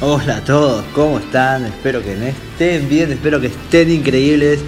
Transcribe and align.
Hola 0.00 0.38
a 0.38 0.44
todos, 0.44 0.84
¿cómo 0.86 1.20
están? 1.20 1.64
Espero 1.66 2.02
que 2.02 2.28
estén 2.28 2.88
bien, 2.88 3.12
espero 3.12 3.40
que 3.40 3.46
estén 3.46 3.92
increíbles. 3.92 4.58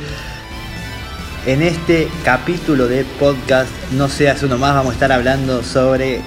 En 1.46 1.62
este 1.62 2.06
capítulo 2.24 2.86
de 2.86 3.04
podcast, 3.18 3.70
no 3.90 4.08
seas 4.08 4.44
uno 4.44 4.56
más, 4.56 4.74
vamos 4.74 4.92
a 4.92 4.94
estar 4.94 5.10
hablando 5.10 5.64
sobre 5.64 6.20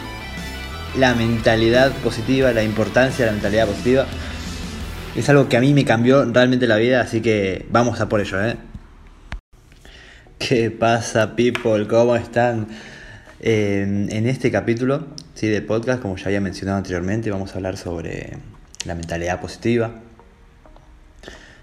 la 0.97 1.15
mentalidad 1.15 1.93
positiva, 2.03 2.51
la 2.51 2.61
importancia 2.61 3.23
de 3.23 3.31
la 3.31 3.33
mentalidad 3.35 3.67
positiva. 3.67 4.05
Es 5.15 5.29
algo 5.29 5.47
que 5.47 5.55
a 5.55 5.61
mí 5.61 5.73
me 5.73 5.85
cambió 5.85 6.25
realmente 6.25 6.67
la 6.67 6.75
vida, 6.75 6.99
así 6.99 7.21
que 7.21 7.67
vamos 7.71 8.01
a 8.01 8.09
por 8.09 8.19
ello, 8.19 8.43
¿eh? 8.43 8.57
¿Qué 10.37 10.71
pasa, 10.71 11.37
people? 11.37 11.87
¿Cómo 11.87 12.17
están? 12.17 12.67
Eh, 13.39 14.07
en 14.09 14.27
este 14.27 14.51
capítulo 14.51 15.07
¿sí? 15.35 15.47
de 15.47 15.61
podcast, 15.61 16.01
como 16.01 16.17
ya 16.17 16.25
había 16.25 16.41
mencionado 16.41 16.77
anteriormente, 16.77 17.31
vamos 17.31 17.53
a 17.53 17.55
hablar 17.55 17.77
sobre 17.77 18.37
la 18.85 18.95
mentalidad 18.95 19.39
positiva 19.41 19.91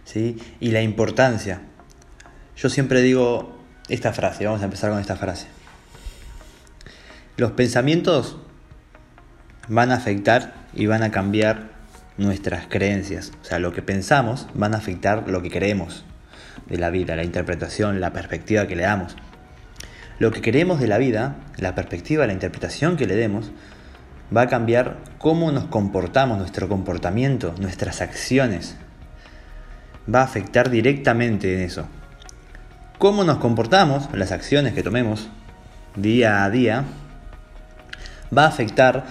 ¿sí? 0.05 0.39
y 0.61 0.71
la 0.71 0.83
importancia. 0.83 1.61
Yo 2.57 2.71
siempre 2.71 3.03
digo 3.03 3.59
esta 3.89 4.13
frase, 4.13 4.47
vamos 4.47 4.63
a 4.63 4.65
empezar 4.65 4.91
con 4.91 5.01
esta 5.01 5.17
frase. 5.17 5.47
Los 7.37 7.53
pensamientos 7.53 8.39
van 9.69 9.91
a 9.91 9.97
afectar 9.97 10.55
y 10.75 10.87
van 10.87 11.03
a 11.03 11.11
cambiar 11.11 11.71
nuestras 12.17 12.67
creencias. 12.67 13.33
O 13.43 13.45
sea, 13.45 13.59
lo 13.59 13.73
que 13.73 13.83
pensamos 13.83 14.49
van 14.55 14.75
a 14.75 14.79
afectar 14.79 15.29
lo 15.29 15.43
que 15.43 15.51
creemos 15.51 16.05
de 16.67 16.79
la 16.79 16.91
vida, 16.91 17.17
la 17.17 17.25
interpretación, 17.25 18.01
la 18.01 18.13
perspectiva 18.13 18.67
que 18.67 18.77
le 18.77 18.85
damos. 18.85 19.17
Lo 20.19 20.31
que 20.31 20.41
creemos 20.41 20.81
de 20.81 20.87
la 20.87 20.99
vida, 20.99 21.37
la 21.59 21.75
perspectiva, 21.75 22.27
la 22.27 22.33
interpretación 22.33 22.97
que 22.97 23.07
le 23.07 23.17
demos, 23.17 23.53
va 24.35 24.43
a 24.43 24.49
cambiar 24.49 24.97
cómo 25.19 25.53
nos 25.53 25.65
comportamos, 25.65 26.39
nuestro 26.39 26.69
comportamiento, 26.69 27.55
nuestras 27.59 28.01
acciones. 28.01 28.77
Va 30.13 30.21
a 30.21 30.25
afectar 30.25 30.71
directamente 30.71 31.55
en 31.55 31.61
eso. 31.61 31.87
Cómo 32.99 33.25
nos 33.25 33.39
comportamos, 33.39 34.09
las 34.13 34.33
acciones 34.33 34.73
que 34.73 34.83
tomemos 34.83 35.29
día 35.97 36.45
a 36.45 36.51
día, 36.51 36.85
va 38.37 38.45
a 38.45 38.49
afectar 38.49 39.05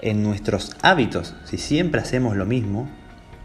en 0.00 0.22
nuestros 0.22 0.76
hábitos. 0.82 1.34
Si 1.44 1.58
siempre 1.58 2.00
hacemos 2.00 2.36
lo 2.36 2.46
mismo, 2.46 2.88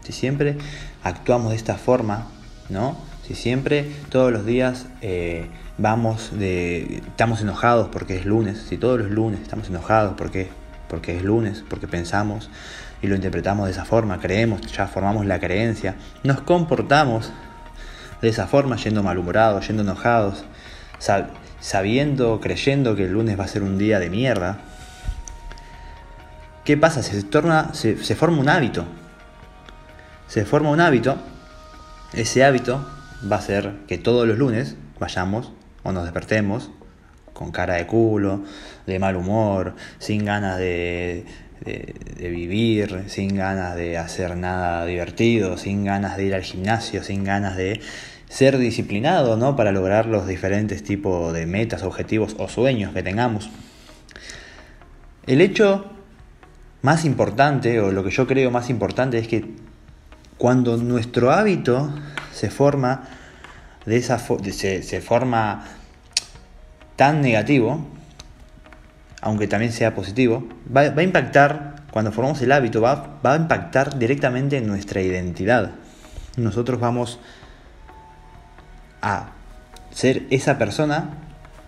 si 0.04 0.12
siempre 0.12 0.58
actuamos 1.02 1.50
de 1.50 1.56
esta 1.56 1.76
forma, 1.76 2.28
¿no? 2.68 2.96
Si 3.26 3.34
siempre 3.34 3.90
todos 4.10 4.32
los 4.32 4.46
días 4.46 4.86
eh, 5.02 5.48
vamos 5.76 6.30
de. 6.38 7.02
estamos 7.06 7.40
enojados 7.40 7.88
porque 7.88 8.16
es 8.16 8.24
lunes, 8.24 8.64
si 8.68 8.78
todos 8.78 8.98
los 8.98 9.10
lunes 9.10 9.40
estamos 9.40 9.68
enojados 9.68 10.14
porque, 10.16 10.48
porque 10.88 11.16
es 11.16 11.22
lunes, 11.22 11.64
porque 11.68 11.86
pensamos 11.86 12.50
y 13.02 13.06
lo 13.06 13.14
interpretamos 13.14 13.66
de 13.66 13.72
esa 13.72 13.84
forma, 13.84 14.18
creemos, 14.18 14.60
ya 14.62 14.86
formamos 14.86 15.26
la 15.26 15.38
creencia, 15.38 15.94
nos 16.24 16.40
comportamos 16.40 17.32
de 18.20 18.28
esa 18.28 18.46
forma, 18.46 18.76
yendo 18.76 19.02
malhumorados, 19.02 19.66
yendo 19.68 19.82
enojados, 19.82 20.44
sabiendo, 21.60 22.40
creyendo 22.40 22.96
que 22.96 23.04
el 23.04 23.12
lunes 23.12 23.38
va 23.38 23.44
a 23.44 23.48
ser 23.48 23.62
un 23.62 23.78
día 23.78 24.00
de 24.00 24.10
mierda. 24.10 24.58
¿Qué 26.64 26.76
pasa? 26.76 27.02
Se, 27.02 27.22
se 28.04 28.16
forma 28.16 28.38
un 28.38 28.48
hábito. 28.48 28.84
Se 30.26 30.44
forma 30.44 30.70
un 30.70 30.80
hábito. 30.80 31.16
Ese 32.12 32.44
hábito 32.44 32.86
va 33.30 33.36
a 33.36 33.40
ser 33.40 33.74
que 33.86 33.98
todos 33.98 34.26
los 34.26 34.38
lunes 34.38 34.76
vayamos 34.98 35.52
o 35.82 35.92
nos 35.92 36.04
despertemos 36.04 36.70
con 37.38 37.52
cara 37.52 37.74
de 37.74 37.86
culo, 37.86 38.42
de 38.84 38.98
mal 38.98 39.14
humor, 39.14 39.76
sin 40.00 40.24
ganas 40.24 40.58
de, 40.58 41.24
de, 41.64 42.28
vivir, 42.30 43.04
sin 43.06 43.36
ganas 43.36 43.76
de 43.76 43.96
hacer 43.96 44.36
nada 44.36 44.84
divertido, 44.86 45.56
sin 45.56 45.84
ganas 45.84 46.16
de 46.16 46.24
ir 46.24 46.34
al 46.34 46.42
gimnasio, 46.42 47.04
sin 47.04 47.22
ganas 47.22 47.56
de 47.56 47.80
ser 48.28 48.58
disciplinado 48.58 49.36
¿no? 49.36 49.54
para 49.54 49.70
lograr 49.70 50.06
los 50.06 50.26
diferentes 50.26 50.82
tipos 50.82 51.32
de 51.32 51.46
metas, 51.46 51.84
objetivos 51.84 52.34
o 52.38 52.48
sueños 52.48 52.92
que 52.92 53.04
tengamos. 53.04 53.50
El 55.26 55.40
hecho 55.40 55.92
más 56.82 57.04
importante, 57.04 57.78
o 57.78 57.92
lo 57.92 58.02
que 58.02 58.10
yo 58.10 58.26
creo 58.26 58.50
más 58.50 58.68
importante, 58.68 59.18
es 59.18 59.28
que 59.28 59.44
cuando 60.38 60.76
nuestro 60.76 61.30
hábito 61.30 61.94
se 62.32 62.50
forma 62.50 63.04
de 63.86 63.96
esa 63.96 64.18
se, 64.18 64.82
se 64.82 65.00
forma 65.00 65.77
tan 66.98 67.22
negativo, 67.22 67.86
aunque 69.20 69.46
también 69.46 69.70
sea 69.70 69.94
positivo, 69.94 70.48
va, 70.76 70.80
a 70.80 71.02
impactar, 71.04 71.76
cuando 71.92 72.10
formamos 72.10 72.42
el 72.42 72.50
hábito, 72.50 72.80
va, 72.80 73.20
va, 73.24 73.34
a 73.34 73.36
impactar 73.36 74.00
directamente 74.00 74.56
en 74.56 74.66
nuestra 74.66 75.00
identidad. 75.00 75.70
Nosotros 76.36 76.80
vamos 76.80 77.20
a 79.00 79.28
ser 79.92 80.24
esa 80.30 80.58
persona 80.58 81.10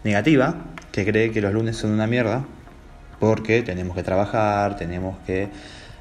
negativa 0.03 0.57
que 0.91 1.05
cree 1.07 1.31
que 1.31 1.41
los 1.41 1.55
lunes 1.55 1.77
son 1.77 1.93
una 1.93 2.09
mierda, 2.09 2.45
porque 3.21 3.63
tenemos 3.63 3.95
que 3.95 4.03
trabajar, 4.03 4.77
tenemos 4.77 5.17
que 5.27 5.49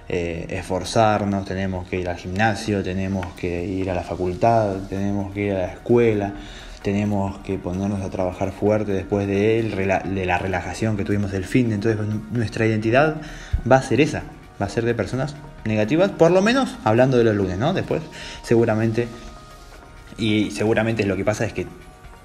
eh, 0.07 0.47
esforzarnos, 0.49 1.45
tenemos 1.45 1.87
que 1.87 1.99
ir 1.99 2.09
al 2.09 2.17
gimnasio, 2.17 2.81
tenemos 2.81 3.27
que 3.35 3.63
ir 3.63 3.91
a 3.91 3.93
la 3.93 4.01
facultad, 4.01 4.77
tenemos 4.89 5.31
que 5.35 5.41
ir 5.41 5.51
a 5.53 5.59
la 5.59 5.73
escuela, 5.73 6.33
tenemos 6.81 7.37
que 7.39 7.57
ponernos 7.57 8.01
a 8.01 8.09
trabajar 8.09 8.51
fuerte 8.51 8.91
después 8.91 9.27
de, 9.27 9.59
él, 9.59 9.75
de 9.75 10.25
la 10.25 10.37
relajación 10.37 10.97
que 10.97 11.03
tuvimos 11.03 11.33
el 11.33 11.45
fin. 11.45 11.71
Entonces 11.71 11.99
nuestra 12.31 12.65
identidad 12.65 13.21
va 13.69 13.77
a 13.77 13.81
ser 13.81 14.01
esa, 14.01 14.23
va 14.61 14.65
a 14.65 14.69
ser 14.69 14.85
de 14.85 14.93
personas 14.93 15.35
negativas, 15.65 16.11
por 16.11 16.31
lo 16.31 16.41
menos 16.41 16.77
hablando 16.83 17.17
de 17.17 17.23
los 17.25 17.35
lunes, 17.35 17.57
¿no? 17.57 17.73
Después 17.73 18.01
seguramente, 18.43 19.07
y 20.17 20.51
seguramente 20.51 21.05
lo 21.05 21.15
que 21.17 21.25
pasa 21.25 21.45
es 21.45 21.53
que 21.53 21.67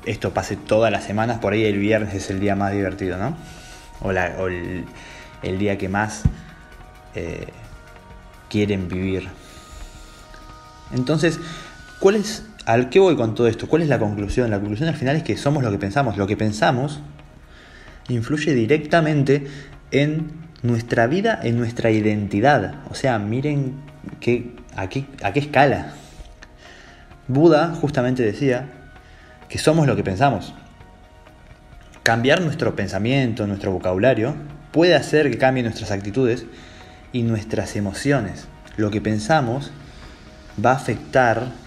esto 0.07 0.33
pase 0.33 0.57
todas 0.57 0.93
las 0.93 1.05
semanas, 1.05 1.39
por 1.39 1.53
ahí 1.53 1.65
el 1.65 1.79
viernes 1.79 2.15
es 2.15 2.31
el 2.31 2.41
día 2.41 2.55
más 2.55 2.73
divertido, 2.73 3.19
¿no? 3.19 3.37
O, 4.01 4.11
el, 4.11 5.59
día 5.59 5.79
que 5.79 5.89
más... 5.89 6.23
Eh, 7.15 7.47
quieren 8.55 8.87
vivir. 8.87 9.29
Entonces, 10.93 11.41
¿cuál 11.99 12.15
es, 12.15 12.45
¿al 12.67 12.89
qué 12.89 12.99
voy 12.99 13.17
con 13.17 13.35
todo 13.35 13.49
esto? 13.49 13.69
¿Cuál 13.69 13.83
es 13.83 13.89
la 13.89 13.99
conclusión? 13.99 14.51
La 14.51 14.59
conclusión 14.59 14.89
al 14.89 14.95
final 14.95 15.17
es 15.17 15.23
que 15.23 15.37
somos 15.37 15.63
lo 15.63 15.71
que 15.71 15.79
pensamos. 15.79 16.17
Lo 16.17 16.27
que 16.27 16.37
pensamos 16.37 17.01
influye 18.09 18.55
directamente 18.55 19.47
en 19.91 20.33
nuestra 20.63 21.07
vida, 21.07 21.39
en 21.43 21.57
nuestra 21.59 21.91
identidad. 21.91 22.77
O 22.91 22.95
sea, 22.95 23.19
miren 23.19 23.75
qué, 24.21 24.53
a, 24.77 24.89
qué, 24.89 25.07
a 25.23 25.33
qué 25.33 25.41
escala. 25.41 25.93
Buda 27.29 27.75
justamente 27.81 28.23
decía 28.23 28.69
que 29.49 29.59
somos 29.59 29.87
lo 29.87 29.97
que 29.97 30.03
pensamos. 30.03 30.55
Cambiar 32.03 32.43
nuestro 32.43 32.77
pensamiento, 32.77 33.47
nuestro 33.47 33.73
vocabulario, 33.73 34.35
puede 34.73 34.95
hacer 34.95 35.31
que 35.31 35.39
cambien 35.39 35.65
nuestras 35.65 35.91
actitudes 35.91 36.47
y 37.13 37.23
nuestras 37.23 37.77
emociones. 37.77 38.47
Lo 38.77 38.91
que 38.91 39.01
pensamos 39.01 39.71
va 40.63 40.73
a 40.73 40.77
afectar 40.77 41.64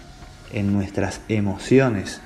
en 0.52 0.72
nuestras 0.72 1.20
emociones. 1.28 2.20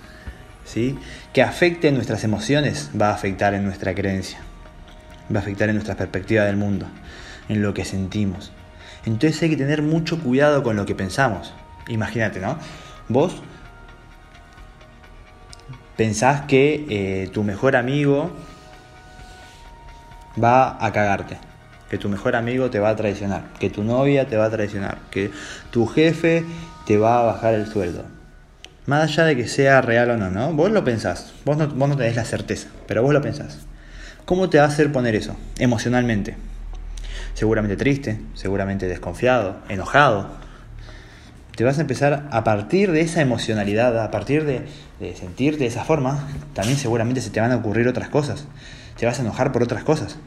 ¿sí? 0.64 0.98
Que 1.32 1.42
afecte 1.42 1.90
nuestras 1.92 2.24
emociones 2.24 2.90
va 3.00 3.10
a 3.10 3.14
afectar 3.14 3.54
en 3.54 3.64
nuestra 3.64 3.94
creencia. 3.94 4.38
Va 5.34 5.40
a 5.40 5.42
afectar 5.42 5.68
en 5.68 5.76
nuestra 5.76 5.96
perspectiva 5.96 6.44
del 6.44 6.56
mundo, 6.56 6.86
en 7.48 7.62
lo 7.62 7.74
que 7.74 7.84
sentimos. 7.84 8.52
Entonces 9.04 9.42
hay 9.42 9.50
que 9.50 9.56
tener 9.56 9.82
mucho 9.82 10.20
cuidado 10.20 10.62
con 10.62 10.76
lo 10.76 10.86
que 10.86 10.94
pensamos. 10.94 11.52
Imagínate, 11.88 12.40
¿no? 12.40 12.58
Vos 13.08 13.42
pensás 15.96 16.42
que 16.42 16.86
eh, 16.88 17.28
tu 17.32 17.42
mejor 17.42 17.76
amigo 17.76 18.30
va 20.42 20.84
a 20.84 20.92
cagarte 20.92 21.38
que 21.92 21.98
tu 21.98 22.08
mejor 22.08 22.36
amigo 22.36 22.70
te 22.70 22.78
va 22.78 22.88
a 22.88 22.96
traicionar, 22.96 23.44
que 23.58 23.68
tu 23.68 23.84
novia 23.84 24.26
te 24.26 24.38
va 24.38 24.46
a 24.46 24.50
traicionar, 24.50 24.96
que 25.10 25.30
tu 25.70 25.86
jefe 25.86 26.42
te 26.86 26.96
va 26.96 27.20
a 27.20 27.22
bajar 27.24 27.52
el 27.52 27.66
sueldo. 27.66 28.06
Más 28.86 29.02
allá 29.02 29.24
de 29.24 29.36
que 29.36 29.48
sea 29.48 29.80
real 29.80 30.10
o 30.10 30.16
no, 30.16 30.30
¿no? 30.30 30.52
Vos 30.52 30.70
lo 30.70 30.84
pensás, 30.84 31.32
vos 31.44 31.56
no, 31.56 31.68
vos 31.68 31.88
no 31.88 31.96
tenés 31.96 32.16
la 32.16 32.24
certeza, 32.24 32.68
pero 32.86 33.02
vos 33.02 33.12
lo 33.12 33.22
pensás. 33.22 33.60
¿Cómo 34.24 34.50
te 34.50 34.58
va 34.58 34.64
a 34.64 34.68
hacer 34.68 34.90
poner 34.92 35.14
eso 35.14 35.36
emocionalmente? 35.58 36.36
Seguramente 37.34 37.76
triste, 37.76 38.20
seguramente 38.34 38.88
desconfiado, 38.88 39.56
enojado. 39.68 40.30
Te 41.56 41.64
vas 41.64 41.78
a 41.78 41.82
empezar 41.82 42.28
a 42.30 42.44
partir 42.44 42.92
de 42.92 43.02
esa 43.02 43.20
emocionalidad, 43.20 44.02
a 44.02 44.10
partir 44.10 44.44
de, 44.44 44.62
de 45.00 45.16
sentirte 45.16 45.60
de 45.60 45.66
esa 45.66 45.84
forma, 45.84 46.28
también 46.54 46.78
seguramente 46.78 47.20
se 47.20 47.30
te 47.30 47.40
van 47.40 47.52
a 47.52 47.56
ocurrir 47.56 47.88
otras 47.88 48.08
cosas. 48.08 48.46
Te 48.98 49.06
vas 49.06 49.18
a 49.18 49.22
enojar 49.22 49.52
por 49.52 49.62
otras 49.62 49.84
cosas 49.84 50.18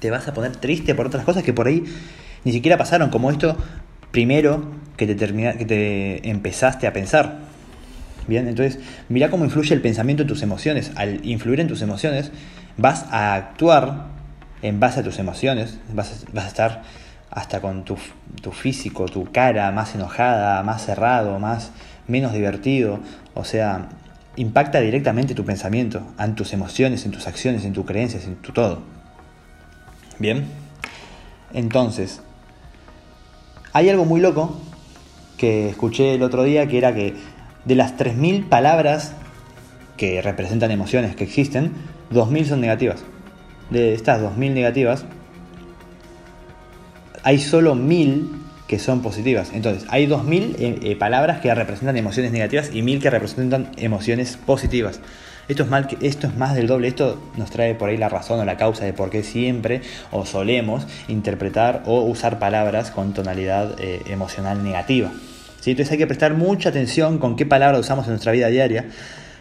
te 0.00 0.10
vas 0.10 0.28
a 0.28 0.34
poner 0.34 0.56
triste 0.56 0.94
por 0.94 1.06
otras 1.06 1.24
cosas 1.24 1.42
que 1.42 1.52
por 1.52 1.66
ahí 1.66 1.84
ni 2.44 2.52
siquiera 2.52 2.76
pasaron, 2.76 3.10
como 3.10 3.30
esto 3.30 3.56
primero 4.10 4.64
que 4.96 5.06
te, 5.06 5.14
termina, 5.14 5.54
que 5.54 5.64
te 5.64 6.28
empezaste 6.28 6.86
a 6.86 6.92
pensar. 6.92 7.38
Bien, 8.26 8.48
entonces 8.48 8.78
mira 9.08 9.30
cómo 9.30 9.44
influye 9.44 9.74
el 9.74 9.80
pensamiento 9.80 10.22
en 10.22 10.28
tus 10.28 10.42
emociones. 10.42 10.92
Al 10.96 11.24
influir 11.24 11.60
en 11.60 11.68
tus 11.68 11.82
emociones, 11.82 12.32
vas 12.76 13.06
a 13.10 13.34
actuar 13.34 14.06
en 14.62 14.80
base 14.80 15.00
a 15.00 15.02
tus 15.02 15.18
emociones, 15.18 15.78
vas 15.92 16.10
a, 16.10 16.32
vas 16.32 16.44
a 16.44 16.48
estar 16.48 16.82
hasta 17.30 17.60
con 17.60 17.84
tu, 17.84 17.96
tu 18.42 18.52
físico, 18.52 19.06
tu 19.06 19.30
cara 19.30 19.70
más 19.70 19.94
enojada, 19.94 20.62
más 20.62 20.84
cerrado, 20.84 21.38
más 21.38 21.70
menos 22.08 22.32
divertido. 22.32 23.00
O 23.34 23.44
sea, 23.44 23.88
impacta 24.36 24.80
directamente 24.80 25.34
tu 25.34 25.44
pensamiento, 25.44 26.02
en 26.18 26.34
tus 26.34 26.52
emociones, 26.52 27.04
en 27.04 27.12
tus 27.12 27.26
acciones, 27.26 27.64
en 27.64 27.72
tus 27.72 27.84
creencias, 27.84 28.24
en 28.24 28.36
tu 28.36 28.52
todo. 28.52 28.82
Bien, 30.18 30.46
entonces, 31.52 32.20
hay 33.72 33.88
algo 33.90 34.04
muy 34.04 34.20
loco 34.20 34.58
que 35.36 35.68
escuché 35.68 36.14
el 36.14 36.22
otro 36.22 36.42
día 36.44 36.66
que 36.66 36.78
era 36.78 36.94
que 36.94 37.14
de 37.66 37.74
las 37.74 37.96
3.000 37.98 38.48
palabras 38.48 39.12
que 39.96 40.22
representan 40.22 40.70
emociones 40.70 41.14
que 41.14 41.24
existen, 41.24 41.72
2.000 42.12 42.44
son 42.46 42.60
negativas. 42.60 43.04
De 43.70 43.92
estas 43.94 44.22
2.000 44.22 44.52
negativas, 44.52 45.04
hay 47.22 47.38
solo 47.38 47.74
1.000 47.74 48.28
que 48.68 48.78
son 48.78 49.02
positivas. 49.02 49.50
Entonces, 49.52 49.84
hay 49.88 50.06
2.000 50.06 50.56
eh, 50.58 50.78
eh, 50.82 50.96
palabras 50.96 51.40
que 51.40 51.54
representan 51.54 51.96
emociones 51.96 52.32
negativas 52.32 52.70
y 52.72 52.82
1.000 52.82 53.00
que 53.00 53.10
representan 53.10 53.72
emociones 53.76 54.36
positivas. 54.36 55.00
Esto 55.48 55.62
es, 55.62 55.70
esto 56.02 56.26
es 56.26 56.36
más 56.36 56.54
del 56.56 56.66
doble, 56.66 56.88
esto 56.88 57.20
nos 57.36 57.50
trae 57.50 57.76
por 57.76 57.88
ahí 57.88 57.96
la 57.96 58.08
razón 58.08 58.40
o 58.40 58.44
la 58.44 58.56
causa 58.56 58.84
de 58.84 58.92
por 58.92 59.10
qué 59.10 59.22
siempre 59.22 59.80
o 60.10 60.26
solemos 60.26 60.86
interpretar 61.06 61.84
o 61.86 62.00
usar 62.00 62.40
palabras 62.40 62.90
con 62.90 63.14
tonalidad 63.14 63.76
eh, 63.78 64.02
emocional 64.06 64.64
negativa. 64.64 65.12
¿Sí? 65.60 65.72
Entonces 65.72 65.92
hay 65.92 65.98
que 65.98 66.06
prestar 66.06 66.34
mucha 66.34 66.68
atención 66.68 67.18
con 67.18 67.36
qué 67.36 67.46
palabra 67.46 67.78
usamos 67.78 68.06
en 68.06 68.12
nuestra 68.12 68.32
vida 68.32 68.48
diaria. 68.48 68.86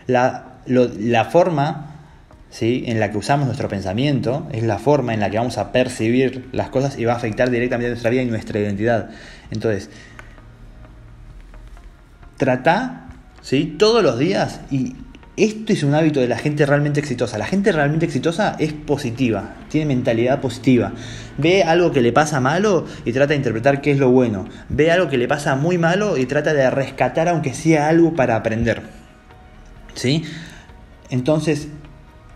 La, 0.07 0.59
la 0.65 1.25
forma 1.25 1.95
¿sí? 2.50 2.83
en 2.88 3.00
la 3.00 3.12
que 3.12 3.17
usamos 3.17 3.45
nuestro 3.45 3.67
pensamiento 3.67 4.47
es 4.51 4.63
la 4.63 4.77
forma 4.79 5.13
en 5.13 5.19
la 5.19 5.29
que 5.29 5.38
vamos 5.38 5.57
a 5.57 5.71
percibir 5.71 6.50
las 6.51 6.69
cosas 6.69 6.97
y 6.97 7.06
va 7.06 7.13
a 7.13 7.17
afectar 7.17 7.50
directamente 7.50 7.89
nuestra 7.89 8.09
vida 8.09 8.21
y 8.21 8.27
nuestra 8.27 8.59
identidad. 8.59 9.09
Entonces, 9.51 9.89
trata 12.38 13.09
¿sí? 13.41 13.75
todos 13.77 14.03
los 14.03 14.17
días 14.17 14.62
y 14.71 14.95
esto 15.38 15.74
es 15.74 15.84
un 15.84 15.94
hábito 15.94 16.22
de 16.22 16.28
la 16.28 16.38
gente 16.38 16.66
realmente 16.66 17.00
exitosa. 17.00 17.38
La 17.38 17.46
gente 17.46 17.72
realmente 17.72 18.06
exitosa 18.06 18.56
es 18.58 18.72
positiva, 18.72 19.56
tiene 19.70 19.88
mentalidad 19.88 20.40
positiva. 20.40 20.94
Ve 21.38 21.64
algo 21.64 21.92
que 21.92 22.02
le 22.02 22.14
pasa 22.14 22.40
malo 22.40 22.86
y 23.04 23.12
trata 23.12 23.30
de 23.30 23.38
interpretar 23.38 23.82
qué 23.82 23.92
es 23.92 24.00
lo 24.00 24.10
bueno. 24.12 24.48
Ve 24.70 24.92
algo 24.92 25.10
que 25.10 25.18
le 25.18 25.28
pasa 25.28 25.56
muy 25.56 25.78
malo 25.78 26.18
y 26.18 26.26
trata 26.26 26.54
de 26.54 26.70
rescatar 26.70 27.28
aunque 27.28 27.54
sea 27.54 27.90
algo 27.90 28.16
para 28.16 28.38
aprender. 28.38 28.84
¿Sí? 29.94 30.24
Entonces, 31.10 31.68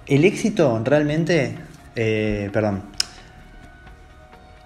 el 0.07 0.25
éxito 0.25 0.81
realmente, 0.83 1.55
eh, 1.95 2.49
perdón, 2.51 2.83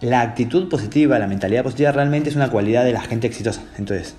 la 0.02 0.22
actitud 0.22 0.70
positiva, 0.70 1.20
la 1.20 1.28
mentalidad 1.28 1.64
positiva 1.64 1.92
realmente 1.92 2.30
es 2.30 2.36
una 2.36 2.50
cualidad 2.50 2.84
de 2.84 2.94
la 2.94 3.02
gente 3.02 3.28
exitosa. 3.28 3.62
Entonces, 3.78 4.16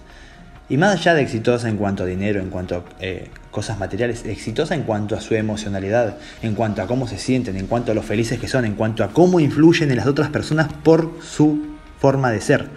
y 0.69 0.77
más 0.77 1.01
allá 1.01 1.15
de 1.15 1.23
exitosa 1.23 1.69
en 1.69 1.77
cuanto 1.77 2.05
a 2.05 2.07
dinero, 2.07 2.41
en 2.41 2.49
cuanto 2.49 2.77
a 2.77 2.85
eh, 3.01 3.29
cosas 3.55 3.79
materiales, 3.79 4.27
exitosa 4.27 4.75
en 4.75 4.83
cuanto 4.83 5.15
a 5.15 5.21
su 5.21 5.37
emocionalidad, 5.37 6.19
en 6.43 6.56
cuanto 6.56 6.83
a 6.83 6.89
cómo 6.89 7.06
se 7.06 7.19
sienten, 7.19 7.56
en 7.56 7.69
cuanto 7.69 7.93
a 7.93 7.95
lo 7.95 8.03
felices 8.03 8.41
que 8.41 8.49
son, 8.49 8.65
en 8.65 8.75
cuanto 8.75 9.05
a 9.05 9.11
cómo 9.11 9.39
influyen 9.39 9.93
en 9.93 9.97
las 9.97 10.09
otras 10.09 10.29
personas 10.31 10.73
por 10.83 11.12
su 11.23 11.77
forma 12.01 12.33
de 12.33 12.41
ser. 12.41 12.69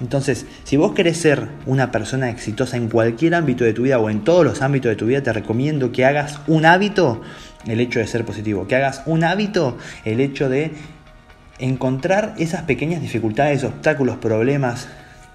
Entonces, 0.00 0.46
si 0.62 0.76
vos 0.76 0.92
querés 0.92 1.16
ser 1.16 1.48
una 1.66 1.90
persona 1.90 2.30
exitosa 2.30 2.76
en 2.76 2.88
cualquier 2.88 3.34
ámbito 3.34 3.64
de 3.64 3.72
tu 3.72 3.82
vida 3.82 3.98
o 3.98 4.08
en 4.08 4.22
todos 4.22 4.44
los 4.44 4.62
ámbitos 4.62 4.88
de 4.88 4.94
tu 4.94 5.06
vida, 5.06 5.20
te 5.20 5.32
recomiendo 5.32 5.90
que 5.90 6.04
hagas 6.04 6.38
un 6.46 6.64
hábito 6.64 7.20
el 7.66 7.80
hecho 7.80 7.98
de 7.98 8.06
ser 8.06 8.24
positivo, 8.24 8.68
que 8.68 8.76
hagas 8.76 9.02
un 9.06 9.24
hábito 9.24 9.78
el 10.04 10.20
hecho 10.20 10.48
de 10.48 10.70
encontrar 11.58 12.34
esas 12.38 12.62
pequeñas 12.62 13.02
dificultades, 13.02 13.64
obstáculos, 13.64 14.16
problemas 14.18 14.86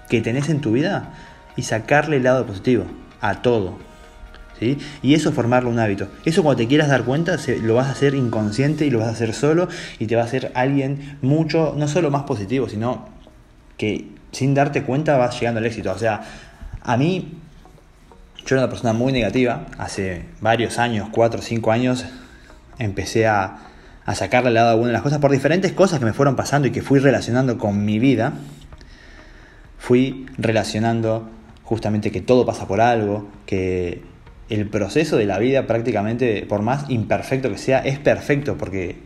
que 0.08 0.22
tenés 0.22 0.48
en 0.48 0.62
tu 0.62 0.72
vida 0.72 1.12
y 1.54 1.64
sacarle 1.64 2.16
el 2.16 2.22
lado 2.22 2.46
positivo 2.46 2.86
a 3.20 3.42
todo. 3.42 3.87
Y 4.60 5.14
eso 5.14 5.32
formarlo 5.32 5.70
un 5.70 5.78
hábito. 5.78 6.08
Eso 6.24 6.42
cuando 6.42 6.58
te 6.58 6.68
quieras 6.68 6.88
dar 6.88 7.04
cuenta 7.04 7.36
lo 7.62 7.74
vas 7.74 7.86
a 7.86 7.92
hacer 7.92 8.14
inconsciente 8.14 8.86
y 8.86 8.90
lo 8.90 8.98
vas 8.98 9.08
a 9.08 9.12
hacer 9.12 9.34
solo 9.34 9.68
y 9.98 10.06
te 10.06 10.16
va 10.16 10.22
a 10.22 10.24
hacer 10.24 10.52
alguien 10.54 11.18
mucho, 11.22 11.74
no 11.76 11.88
solo 11.88 12.10
más 12.10 12.24
positivo, 12.24 12.68
sino 12.68 13.08
que 13.76 14.08
sin 14.32 14.54
darte 14.54 14.82
cuenta 14.82 15.16
vas 15.16 15.38
llegando 15.38 15.58
al 15.58 15.66
éxito. 15.66 15.92
O 15.92 15.98
sea, 15.98 16.22
a 16.82 16.96
mí, 16.96 17.38
yo 18.44 18.56
era 18.56 18.64
una 18.64 18.70
persona 18.70 18.92
muy 18.92 19.12
negativa, 19.12 19.66
hace 19.78 20.24
varios 20.40 20.78
años, 20.78 21.08
4 21.12 21.40
o 21.40 21.42
5 21.42 21.72
años, 21.72 22.04
empecé 22.78 23.26
a, 23.26 23.58
a 24.04 24.14
sacarle 24.14 24.48
el 24.48 24.54
lado 24.54 24.70
alguna 24.70 24.88
de 24.88 24.92
las 24.94 25.02
cosas 25.02 25.18
por 25.18 25.30
diferentes 25.30 25.72
cosas 25.72 25.98
que 25.98 26.04
me 26.04 26.12
fueron 26.12 26.36
pasando 26.36 26.68
y 26.68 26.70
que 26.70 26.82
fui 26.82 26.98
relacionando 26.98 27.58
con 27.58 27.84
mi 27.84 27.98
vida. 27.98 28.32
Fui 29.78 30.26
relacionando 30.36 31.30
justamente 31.62 32.10
que 32.10 32.22
todo 32.22 32.46
pasa 32.46 32.66
por 32.66 32.80
algo, 32.80 33.28
que 33.44 34.02
el 34.48 34.68
proceso 34.68 35.16
de 35.16 35.26
la 35.26 35.38
vida 35.38 35.66
prácticamente, 35.66 36.44
por 36.48 36.62
más 36.62 36.88
imperfecto 36.88 37.50
que 37.50 37.58
sea, 37.58 37.80
es 37.80 37.98
perfecto 37.98 38.56
porque 38.56 38.96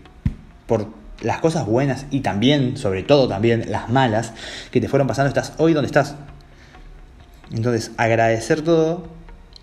por 0.67 0.89
las 1.21 1.39
cosas 1.39 1.67
buenas 1.67 2.07
y 2.11 2.21
también, 2.21 2.77
sobre 2.77 3.03
todo 3.03 3.29
también 3.29 3.71
las 3.71 3.89
malas 3.89 4.33
que 4.71 4.81
te 4.81 4.89
fueron 4.89 5.07
pasando, 5.09 5.29
estás 5.29 5.55
hoy 5.59 5.73
donde 5.73 5.87
estás. 5.87 6.17
Entonces, 7.53 7.93
agradecer 7.97 8.63
todo 8.63 9.09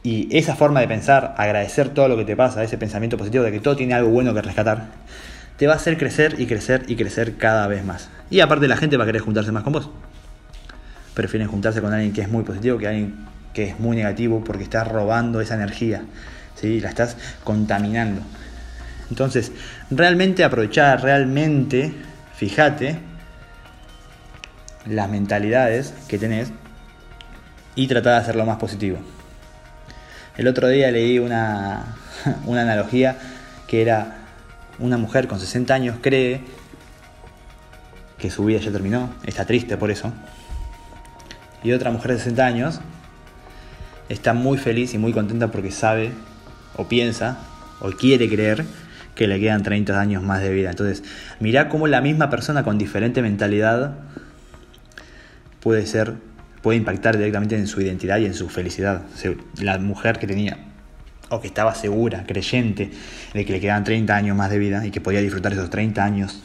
y 0.04 0.36
esa 0.38 0.56
forma 0.56 0.80
de 0.80 0.88
pensar, 0.88 1.36
agradecer 1.38 1.90
todo 1.90 2.08
lo 2.08 2.18
que 2.18 2.26
te 2.26 2.36
pasa, 2.36 2.64
ese 2.64 2.78
pensamiento 2.78 3.18
positivo 3.18 3.44
de 3.44 3.52
que 3.52 3.60
todo 3.60 3.76
tiene 3.76 3.94
algo 3.94 4.10
bueno 4.10 4.34
que 4.34 4.42
rescatar, 4.42 4.88
te 5.58 5.68
va 5.68 5.74
a 5.74 5.76
hacer 5.76 5.98
crecer 5.98 6.36
y 6.40 6.46
crecer 6.46 6.86
y 6.88 6.96
crecer 6.96 7.36
cada 7.36 7.68
vez 7.68 7.84
más. 7.84 8.10
Y 8.30 8.40
aparte 8.40 8.68
la 8.68 8.78
gente 8.78 8.96
va 8.96 9.04
a 9.04 9.08
querer 9.08 9.22
juntarse 9.22 9.52
más 9.52 9.64
con 9.64 9.74
vos. 9.74 9.90
Prefieren 11.14 11.50
juntarse 11.50 11.82
con 11.82 11.94
alguien 11.94 12.14
que 12.14 12.22
es 12.22 12.30
muy 12.30 12.44
positivo 12.44 12.78
que 12.78 12.88
alguien 12.88 13.26
que 13.54 13.70
es 13.70 13.80
muy 13.80 13.96
negativo 13.96 14.44
porque 14.44 14.64
estás 14.64 14.88
robando 14.88 15.42
esa 15.42 15.56
energía, 15.56 16.04
¿sí? 16.56 16.80
la 16.80 16.90
estás 16.90 17.18
contaminando. 17.44 18.22
Entonces, 19.10 19.52
realmente 19.90 20.44
aprovechar, 20.44 21.02
realmente, 21.02 21.94
fíjate 22.36 23.00
las 24.86 25.10
mentalidades 25.10 25.94
que 26.08 26.18
tenés 26.18 26.52
y 27.76 27.88
tratar 27.88 28.14
de 28.14 28.20
hacerlo 28.20 28.46
más 28.46 28.58
positivo. 28.58 28.98
El 30.38 30.48
otro 30.48 30.68
día 30.68 30.92
leí 30.92 31.20
una, 31.20 31.96
una 32.46 32.62
analogía 32.62 33.18
que 33.68 33.82
era 33.82 34.16
una 34.80 34.98
mujer 34.98 35.28
con 35.28 35.40
60 35.40 35.74
años 35.74 35.98
cree 36.02 36.42
que 38.18 38.30
su 38.30 38.46
vida 38.46 38.60
ya 38.60 38.72
terminó, 38.72 39.14
está 39.26 39.46
triste 39.46 39.78
por 39.78 39.92
eso. 39.92 40.12
Y 41.64 41.72
otra 41.72 41.92
mujer 41.92 42.12
de 42.12 42.18
60 42.18 42.46
años 42.46 42.80
está 44.10 44.34
muy 44.34 44.58
feliz 44.58 44.94
y 44.94 44.98
muy 44.98 45.14
contenta 45.14 45.52
porque 45.52 45.72
sabe 45.72 46.12
o 46.76 46.88
piensa 46.88 47.38
o 47.80 47.92
quiere 47.92 48.28
creer 48.28 48.66
que 49.16 49.28
le 49.28 49.40
quedan 49.40 49.64
30 49.64 50.00
años 50.00 50.24
más 50.24 50.42
de 50.42 50.52
vida. 50.52 50.70
Entonces, 50.70 51.04
mirá 51.40 51.70
cómo 51.70 51.88
la 51.88 52.02
misma 52.02 52.30
persona 52.30 52.64
con 52.64 52.78
diferente 52.78 53.22
mentalidad 53.22 53.96
puede 55.60 55.86
ser, 55.86 56.14
puede 56.62 56.78
impactar 56.78 57.18
directamente 57.18 57.56
en 57.56 57.68
su 57.68 57.82
identidad 57.82 58.18
y 58.18 58.26
en 58.26 58.34
su 58.34 58.50
felicidad. 58.50 59.04
La 59.62 59.78
mujer 59.78 60.20
que 60.20 60.28
tenía 60.28 60.58
o 61.30 61.42
que 61.42 61.48
estaba 61.48 61.76
segura, 61.76 62.24
creyente 62.26 62.92
de 63.34 63.46
que 63.46 63.52
le 63.54 63.60
quedaban 63.60 63.84
30 63.84 64.16
años 64.16 64.36
más 64.36 64.50
de 64.50 64.58
vida 64.58 64.86
y 64.86 64.92
que 64.92 65.02
podía 65.02 65.22
disfrutar 65.22 65.54
esos 65.54 65.70
30 65.70 66.04
años, 66.04 66.42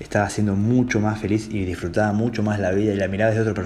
estaba 0.00 0.28
siendo 0.28 0.54
mucho 0.54 1.00
más 1.00 1.18
feliz 1.20 1.48
y 1.50 1.64
disfrutaba 1.64 2.12
mucho 2.12 2.42
más 2.42 2.60
la 2.60 2.70
vida 2.72 2.92
y 2.92 2.96
la 2.96 3.08
miraba 3.08 3.32
desde, 3.32 3.50
otro 3.50 3.64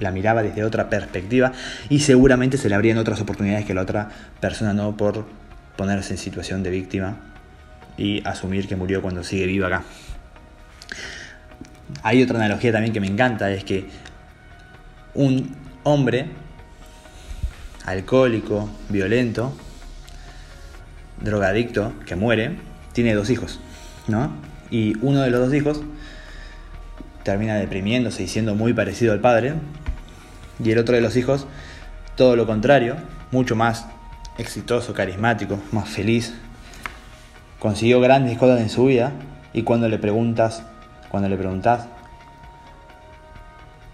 la 0.00 0.10
miraba 0.10 0.42
desde 0.42 0.64
otra 0.64 0.88
perspectiva 0.88 1.52
y 1.88 2.00
seguramente 2.00 2.56
se 2.58 2.68
le 2.68 2.74
abrían 2.74 2.98
otras 2.98 3.20
oportunidades 3.20 3.66
que 3.66 3.74
la 3.74 3.82
otra 3.82 4.08
persona 4.40 4.72
no 4.72 4.96
por 4.96 5.26
ponerse 5.76 6.14
en 6.14 6.18
situación 6.18 6.62
de 6.62 6.70
víctima 6.70 7.16
y 7.96 8.26
asumir 8.26 8.66
que 8.66 8.76
murió 8.76 9.02
cuando 9.02 9.22
sigue 9.24 9.46
vivo 9.46 9.66
acá. 9.66 9.84
Hay 12.02 12.22
otra 12.22 12.38
analogía 12.38 12.72
también 12.72 12.92
que 12.92 13.00
me 13.00 13.06
encanta, 13.06 13.50
es 13.50 13.64
que 13.64 13.86
un 15.14 15.54
hombre 15.84 16.26
alcohólico, 17.84 18.68
violento, 18.88 19.56
drogadicto, 21.20 21.92
que 22.04 22.16
muere, 22.16 22.56
tiene 22.92 23.14
dos 23.14 23.30
hijos, 23.30 23.60
¿no? 24.08 24.32
Y 24.70 24.96
uno 25.00 25.22
de 25.22 25.30
los 25.30 25.40
dos 25.40 25.54
hijos 25.54 25.82
termina 27.22 27.56
deprimiéndose 27.56 28.22
y 28.22 28.28
siendo 28.28 28.54
muy 28.54 28.72
parecido 28.72 29.12
al 29.12 29.20
padre, 29.20 29.54
y 30.62 30.70
el 30.70 30.78
otro 30.78 30.94
de 30.94 31.00
los 31.00 31.16
hijos, 31.16 31.46
todo 32.16 32.36
lo 32.36 32.46
contrario, 32.46 32.96
mucho 33.30 33.56
más 33.56 33.86
exitoso, 34.38 34.94
carismático, 34.94 35.58
más 35.72 35.88
feliz. 35.88 36.34
Consiguió 37.58 38.00
grandes 38.00 38.38
cosas 38.38 38.60
en 38.60 38.70
su 38.70 38.86
vida 38.86 39.12
y 39.52 39.62
cuando 39.62 39.88
le 39.88 39.98
preguntas, 39.98 40.62
cuando 41.08 41.28
le 41.28 41.36
preguntas 41.36 41.88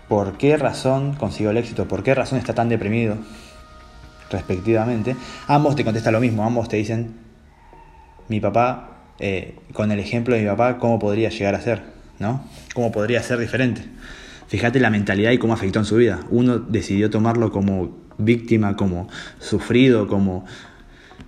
por 0.09 0.37
qué 0.37 0.57
razón 0.57 1.14
consiguió 1.14 1.50
el 1.50 1.57
éxito, 1.57 1.88
por 1.88 2.02
qué 2.02 2.14
razón 2.14 2.38
está 2.38 2.55
tan 2.55 2.69
deprimido, 2.69 3.17
respectivamente, 4.31 5.17
ambos 5.47 5.75
te 5.75 5.85
contestan 5.85 6.12
lo 6.12 6.21
mismo, 6.21 6.45
ambos 6.45 6.69
te 6.69 6.76
dicen, 6.76 7.17
mi 8.29 8.41
papá 8.41 8.92
eh, 9.19 9.57
con 9.73 9.92
el 9.92 10.00
ejemplo 10.00 10.35
de 10.35 10.42
mi 10.42 10.49
papá, 10.49 10.78
cómo 10.78 10.99
podría 10.99 11.28
llegar 11.28 11.54
a 11.54 11.61
ser, 11.61 11.83
¿no? 12.19 12.45
¿Cómo 12.75 12.92
podría 12.92 13.23
ser 13.23 13.38
diferente? 13.38 13.83
Fíjate 14.49 14.81
la 14.81 14.90
mentalidad 14.90 15.31
y 15.31 15.38
cómo 15.38 15.54
afectó 15.54 15.78
en 15.78 15.85
su 15.85 15.97
vida. 15.97 16.21
Uno 16.31 16.59
decidió 16.59 17.09
tomarlo 17.09 17.50
como 17.50 17.97
víctima, 18.19 18.76
como 18.76 19.09
sufrido, 19.38 20.07
como 20.09 20.45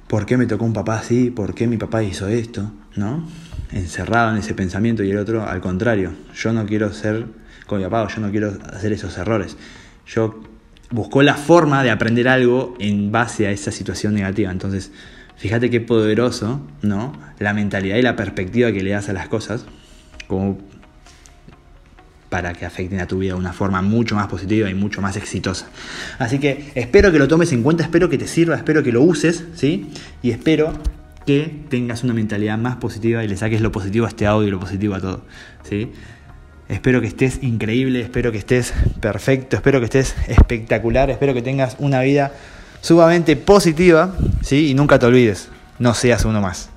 ¿por 0.08 0.26
qué 0.26 0.36
me 0.36 0.46
tocó 0.46 0.64
un 0.64 0.72
papá 0.72 0.98
así? 0.98 1.30
¿Por 1.30 1.54
qué 1.54 1.66
mi 1.66 1.76
papá 1.76 2.02
hizo 2.02 2.28
esto? 2.28 2.70
¿No? 2.96 3.26
Encerrado 3.72 4.32
en 4.32 4.38
ese 4.38 4.54
pensamiento 4.54 5.02
y 5.02 5.10
el 5.10 5.18
otro 5.18 5.48
al 5.48 5.60
contrario. 5.60 6.12
Yo 6.34 6.52
no 6.52 6.66
quiero 6.66 6.92
ser 6.92 7.26
con 7.66 7.78
mi 7.78 7.84
papá, 7.84 8.06
yo 8.14 8.20
no 8.20 8.30
quiero 8.30 8.52
hacer 8.72 8.92
esos 8.92 9.16
errores. 9.16 9.56
Yo 10.06 10.42
buscó 10.90 11.22
la 11.22 11.34
forma 11.34 11.82
de 11.82 11.90
aprender 11.90 12.28
algo 12.28 12.76
en 12.78 13.10
base 13.10 13.46
a 13.46 13.50
esa 13.50 13.72
situación 13.72 14.14
negativa. 14.14 14.50
Entonces, 14.50 14.92
fíjate 15.36 15.70
qué 15.70 15.80
poderoso, 15.80 16.60
¿no? 16.82 17.12
La 17.38 17.54
mentalidad 17.54 17.96
y 17.96 18.02
la 18.02 18.16
perspectiva 18.16 18.72
que 18.72 18.82
le 18.82 18.90
das 18.90 19.08
a 19.08 19.12
las 19.12 19.28
cosas, 19.28 19.66
como 20.26 20.58
para 22.34 22.52
que 22.52 22.66
afecten 22.66 22.98
a 22.98 23.06
tu 23.06 23.18
vida 23.18 23.34
de 23.34 23.38
una 23.38 23.52
forma 23.52 23.80
mucho 23.80 24.16
más 24.16 24.26
positiva 24.26 24.68
y 24.68 24.74
mucho 24.74 25.00
más 25.00 25.16
exitosa. 25.16 25.68
Así 26.18 26.40
que 26.40 26.72
espero 26.74 27.12
que 27.12 27.18
lo 27.20 27.28
tomes 27.28 27.52
en 27.52 27.62
cuenta, 27.62 27.84
espero 27.84 28.08
que 28.08 28.18
te 28.18 28.26
sirva, 28.26 28.56
espero 28.56 28.82
que 28.82 28.90
lo 28.90 29.02
uses, 29.02 29.44
¿sí? 29.54 29.90
Y 30.20 30.32
espero 30.32 30.72
que 31.26 31.64
tengas 31.68 32.02
una 32.02 32.12
mentalidad 32.12 32.58
más 32.58 32.76
positiva 32.76 33.22
y 33.22 33.28
le 33.28 33.36
saques 33.36 33.60
lo 33.60 33.70
positivo 33.70 34.06
a 34.06 34.08
este 34.08 34.26
audio 34.26 34.48
y 34.48 34.50
lo 34.50 34.58
positivo 34.58 34.94
a 34.94 35.00
todo, 35.00 35.24
¿sí? 35.62 35.92
Espero 36.68 37.00
que 37.00 37.06
estés 37.06 37.42
increíble, 37.42 38.00
espero 38.00 38.32
que 38.32 38.38
estés 38.38 38.74
perfecto, 39.00 39.54
espero 39.54 39.78
que 39.78 39.84
estés 39.84 40.16
espectacular, 40.26 41.10
espero 41.10 41.34
que 41.34 41.42
tengas 41.42 41.76
una 41.78 42.00
vida 42.00 42.32
sumamente 42.84 43.34
positiva, 43.34 44.12
¿sí? 44.42 44.68
Y 44.68 44.74
nunca 44.74 44.98
te 44.98 45.06
olvides, 45.06 45.48
no 45.78 45.94
seas 45.94 46.26
uno 46.26 46.42
más. 46.42 46.68